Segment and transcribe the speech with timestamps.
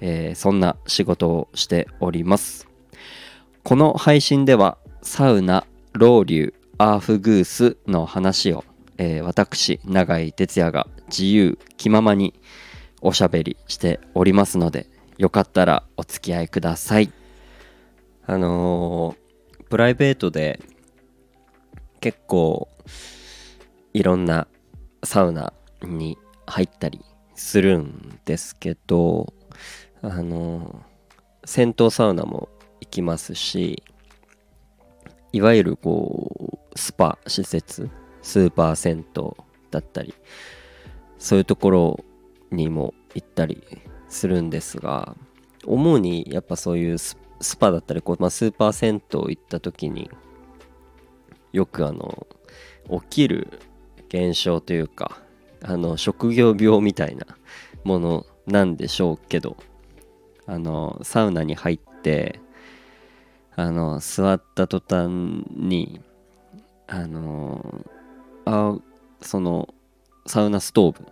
[0.00, 2.68] えー、そんな仕事をしております。
[3.62, 8.64] この配信ではサウナロウリュアーフグースの話を、
[8.98, 12.34] えー、私永井哲也が自由気ままに
[13.00, 14.86] おしゃべりしておりますので
[15.18, 17.10] よかったらお付き合いください。
[18.26, 20.60] あのー、プライベートで
[22.00, 22.68] 結構
[23.94, 24.46] いろんな
[25.02, 27.00] サウナに入ったり
[27.34, 29.32] するんですけど
[30.08, 30.84] あの
[31.44, 32.48] 銭湯サウナも
[32.80, 33.82] 行きますし
[35.32, 37.90] いわゆるこうスパ施設
[38.22, 39.04] スーパー銭湯
[39.72, 40.14] だったり
[41.18, 42.04] そういうところ
[42.52, 43.64] にも行ったり
[44.08, 45.16] するんですが
[45.64, 47.16] 主にやっぱそういうス
[47.58, 50.08] パだったりこう、まあ、スーパー銭湯行った時に
[51.52, 52.28] よくあの
[53.02, 53.60] 起きる
[54.08, 55.18] 現象というか
[55.62, 57.26] あの職業病みたいな
[57.82, 59.56] ものなんでしょうけど
[60.46, 62.40] あのサウナに入って
[63.56, 65.08] あの座った途端
[65.54, 66.00] に
[66.86, 67.84] あの
[68.44, 68.76] あ
[69.20, 69.74] その
[70.26, 71.06] サウナストーブ。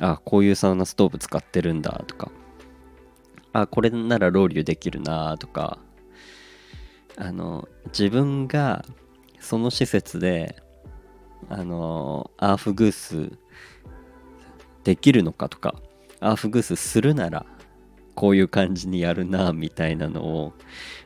[0.00, 2.30] あこういうサウナストーブ使ってるんだとか。
[3.52, 5.78] あこれならロウリュできるなとか。
[7.16, 8.84] あの自分が
[9.38, 10.56] その施設で
[11.48, 13.30] あのアーフグース
[14.82, 15.76] できるのかとか。
[16.20, 17.44] アーフグースするなら
[18.14, 20.52] こういう感じにやるなみたいなのを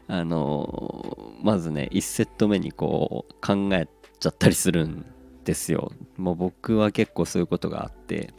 [0.07, 3.89] あのまずね1セット目にこう考え
[4.21, 5.05] ちゃったりするん
[5.45, 5.93] ですよ。
[6.17, 8.33] もう僕は結構そういうことがあって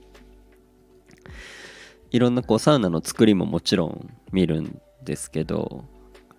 [2.12, 5.86] いろんなこうサウナの作りももちろん見るんですけど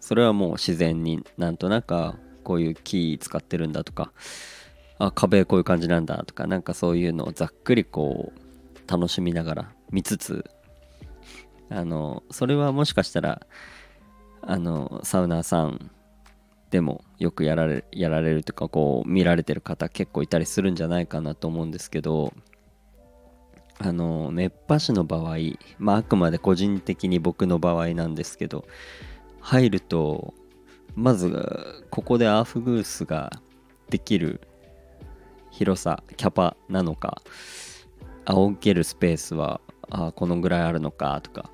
[0.01, 4.13] それはもう自然になんとなくこういう木使ってるんだとか
[4.99, 10.45] あ壁こういう感じなんだとかなんかそういうのをざっくりこう楽しみながら見つつ
[11.71, 13.47] あのそれはもしかしたら
[14.43, 15.91] あのサウナーさん
[16.71, 22.33] でもよくやられやられるとかこう見られてる方結構いたりするんじゃないかなと思うんですけど
[23.79, 25.37] あの熱波師の場合
[25.79, 28.67] まああくまで個人的に僕の場合なんですけど
[29.41, 30.35] 入ると
[30.95, 33.33] まずここでアーフグースが
[33.89, 34.41] できる
[35.51, 37.23] 広さキャパなのか
[38.25, 39.61] 仰げるスペースは
[39.91, 41.51] あこのぐらいあるのかとか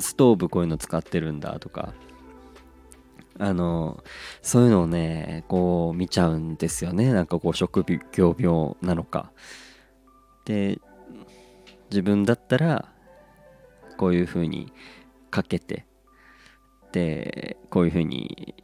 [0.00, 1.94] ストーブこういうの使ってるんだとか。
[3.38, 4.04] あの
[4.42, 7.10] そういうのをねこう見ちゃうんですよね。
[7.10, 9.32] なんかこう職業病なのか。
[10.44, 10.78] で
[11.90, 12.92] 自分だったら
[13.96, 14.72] こういう風に
[15.30, 15.86] かけて
[16.92, 18.54] でこういう風に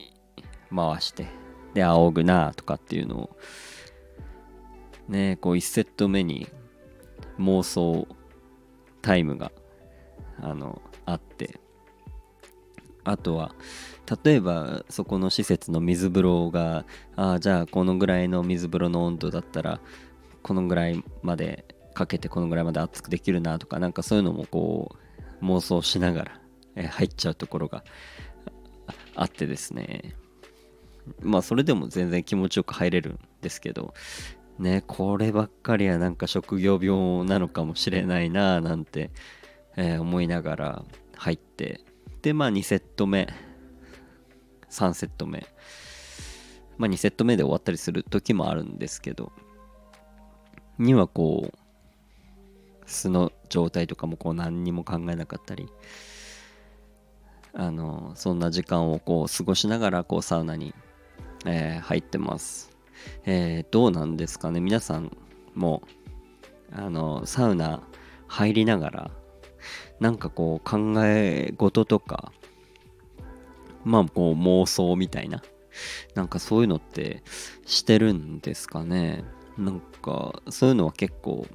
[0.75, 1.27] 回して
[1.75, 3.37] で仰ぐなとかっていうのを
[5.09, 6.49] ねこう1セット目に
[7.39, 8.07] 妄想
[9.03, 9.53] タイムが
[10.41, 11.59] あのあって。
[13.05, 13.55] あとは
[14.25, 16.85] 例えばそこの施設の水風呂が
[17.15, 19.81] ああじゃあこのぐらいの水風呂の温度だったら
[20.43, 21.65] このぐらいまで
[21.95, 24.97] かけてこのぐらいまで熱くできるなとかなんかそういうのもこ
[25.41, 26.41] う妄想しながら、
[26.77, 27.85] え入っちゃうところが
[29.15, 30.15] あってですね。
[31.21, 33.95] まあそれでも全然気持ちよく入れるんですけど
[34.59, 39.11] ねこればっかりはなんか職業病なのかもしれないななんて、
[39.77, 40.85] えー、思いながら
[41.17, 41.81] 入って
[42.23, 43.29] でまあ2セット目
[44.71, 45.47] 3セット目。
[46.77, 49.33] まあ2セット目で終わったりする時もあるんですけど
[50.79, 51.59] にはこう
[52.85, 55.69] 素の状態とかもこう何にも考えなかったり
[57.55, 60.75] あのそんな時間をこう過ごしながらこうサウナに、
[61.47, 62.71] えー、入ってます。
[63.25, 64.61] えー、どうなんですかね。
[64.61, 65.17] 皆さん
[65.55, 65.83] も
[66.73, 67.83] あのサウナ
[68.27, 69.11] 入りながら
[70.01, 72.33] なんかこう考え事とか
[73.85, 75.43] まあこう妄想みたいな
[76.15, 77.23] なんかそういうのって
[77.65, 79.25] してるんですかね。
[79.59, 81.47] なんかそういうのは結構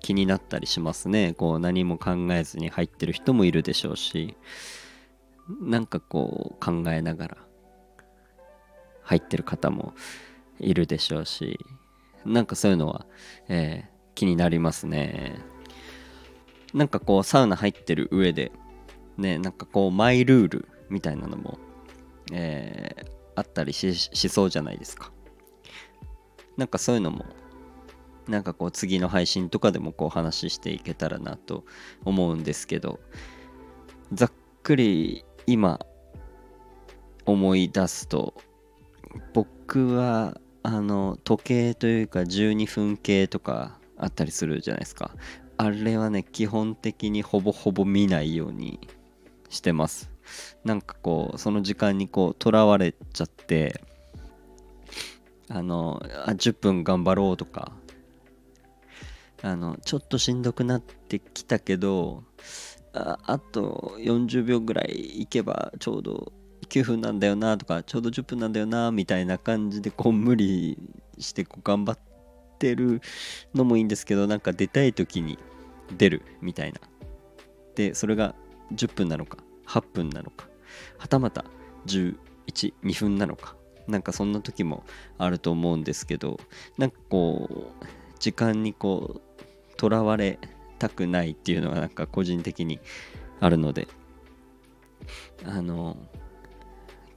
[0.00, 1.34] 気になったりしますね。
[1.34, 4.36] こう何も考えずに入ってる人もいるでしょうし
[5.60, 7.36] なんかこう考えながら
[9.02, 9.94] 入ってる方も
[10.58, 11.58] いるでしょうし
[12.24, 13.06] なんかそういうのは、
[13.48, 15.40] えー、気になりますね。
[16.74, 18.52] なんかこうサウナ入ってる上で
[19.16, 21.58] ねなんかこうマイルールみたいなのも
[22.32, 25.12] えー、あったりしそうじゃないですか。
[26.56, 27.24] なんかそういうのも
[28.28, 31.64] なんかこう次の配信とかでもこう話していけたらなと
[32.04, 33.00] 思うんですけど
[34.12, 34.32] ざっ
[34.62, 35.80] くり今
[37.24, 38.34] 思い出すと
[39.32, 45.14] 僕はあの時計というか12分計とかあったりするじゃないですか。
[45.60, 48.80] あれはね基本的にほぼほぼ見ないように
[49.50, 50.10] してます。
[50.64, 53.84] なんかこうその時間にこうとらわれちゃって
[55.50, 57.72] あのあ10分頑張ろうとか
[59.42, 62.24] あのちょっとしんどくなってきたけど
[62.94, 66.32] ああと40秒ぐらいいけばちょうど
[66.70, 70.78] 9分なんだよなとかちょうど10分なんだよなみたいな感じでこう無理
[71.18, 71.98] してこう頑張っ
[72.58, 73.02] てる
[73.54, 75.38] のもいいんですけどなんか出たい時に
[75.96, 76.80] 出るみたいな。
[77.74, 78.34] でそれが
[78.74, 80.48] 10分なのか8分なのか
[80.98, 81.44] はたまた
[81.86, 83.56] 112分なのか
[83.86, 84.84] なんかそんな時も
[85.18, 86.38] あると思うんですけど
[86.78, 87.48] なんかこ
[87.80, 87.84] う
[88.18, 90.38] 時間にこうとらわれ
[90.78, 92.80] たくないっていうのはなんか個人的に
[93.40, 93.88] あるので
[95.44, 95.96] あの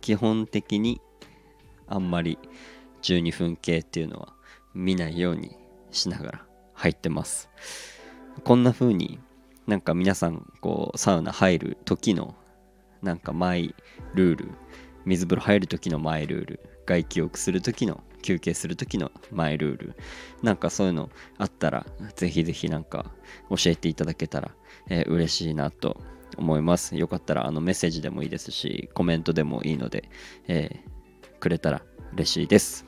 [0.02, 1.02] 基本的に
[1.88, 2.40] あんまり
[3.02, 4.34] 12分計っていうのは
[4.74, 5.56] 見ないように
[5.92, 7.50] しながら入ってます。
[8.44, 9.20] こんな風に
[9.68, 12.36] なんか皆さんこうサウナ入る時の
[13.02, 13.76] なんかマイ
[14.14, 14.52] ルール
[15.06, 19.96] 水風呂入る時のマイルール外気浴する時の休憩する時のマイルール
[20.42, 21.86] なんかそういうのあったら
[22.16, 23.12] ぜひぜひなんか
[23.50, 24.52] 教えていただけたら、
[24.90, 25.98] えー、嬉しいなと
[26.38, 26.96] 思います。
[26.96, 30.10] よかったらあのメッセージでもいいですしコメントでもいいので、
[30.48, 31.84] えー、くれたら
[32.14, 32.86] 嬉しいです、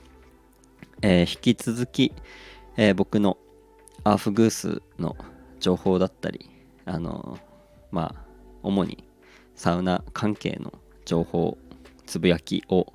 [1.02, 2.14] えー、引き続き、
[2.78, 3.38] えー、僕の
[4.04, 5.16] アーフグースの
[5.60, 6.50] 情報だったり
[6.86, 7.38] あの
[7.92, 8.26] まあ
[8.64, 9.04] 主に
[9.56, 10.74] サウナ関係の
[11.06, 11.58] 情報
[12.06, 12.94] つぶやきを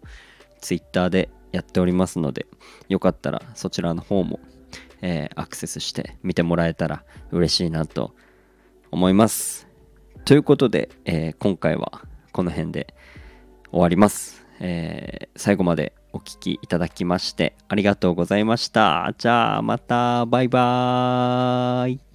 [0.60, 2.46] Twitter でやっておりますので
[2.88, 4.40] よかったらそちらの方も、
[5.00, 8.14] えー、アクセスして見てもらえたら嬉しいなと
[8.90, 9.68] 思います。
[10.24, 12.02] ということで、えー、今回は
[12.32, 12.94] この辺で
[13.70, 19.14] 終わります、えー、最後までお聴きいただきましてありがとうございました。
[19.16, 20.26] じゃあまた。
[20.26, 22.09] バイバーイ。